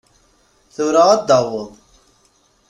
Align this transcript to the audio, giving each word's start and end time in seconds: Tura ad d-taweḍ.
Tura 0.73 1.01
ad 1.13 1.21
d-taweḍ. 1.25 1.71